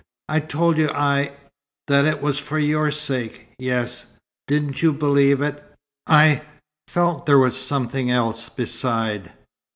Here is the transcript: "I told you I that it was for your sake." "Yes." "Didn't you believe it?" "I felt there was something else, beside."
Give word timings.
"I 0.27 0.39
told 0.39 0.77
you 0.79 0.89
I 0.89 1.33
that 1.87 2.05
it 2.05 2.23
was 2.23 2.39
for 2.39 2.57
your 2.57 2.89
sake." 2.89 3.49
"Yes." 3.59 4.07
"Didn't 4.47 4.81
you 4.81 4.93
believe 4.93 5.43
it?" 5.43 5.63
"I 6.07 6.41
felt 6.87 7.27
there 7.27 7.37
was 7.37 7.55
something 7.55 8.09
else, 8.09 8.49
beside." 8.49 9.31